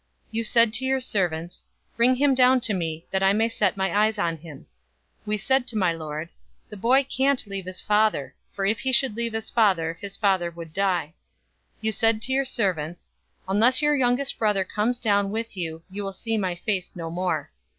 044:021 0.01 0.07
You 0.31 0.43
said 0.45 0.73
to 0.73 0.85
your 0.85 0.99
servants, 0.99 1.65
'Bring 1.95 2.15
him 2.15 2.33
down 2.33 2.59
to 2.61 2.73
me, 2.73 3.05
that 3.11 3.21
I 3.21 3.33
may 3.33 3.47
set 3.47 3.77
my 3.77 3.95
eyes 3.95 4.17
on 4.17 4.37
him.' 4.37 4.65
044:022 5.27 5.27
We 5.27 5.37
said 5.37 5.67
to 5.67 5.75
my 5.77 5.93
lord, 5.93 6.29
'The 6.71 6.77
boy 6.77 7.03
can't 7.03 7.45
leave 7.45 7.65
his 7.65 7.81
father: 7.81 8.33
for 8.51 8.65
if 8.65 8.79
he 8.79 8.91
should 8.91 9.15
leave 9.15 9.33
his 9.33 9.51
father, 9.51 9.99
his 10.01 10.17
father 10.17 10.49
would 10.49 10.73
die.' 10.73 11.13
044:023 11.75 11.77
You 11.81 11.91
said 11.91 12.21
to 12.23 12.31
your 12.33 12.45
servants, 12.45 13.13
'Unless 13.47 13.83
your 13.83 13.95
youngest 13.95 14.39
brother 14.39 14.63
comes 14.65 14.97
down 14.97 15.29
with 15.29 15.55
you, 15.55 15.83
you 15.91 16.01
will 16.03 16.13
see 16.13 16.35
my 16.35 16.55
face 16.55 16.95
no 16.95 17.11
more.' 17.11 17.51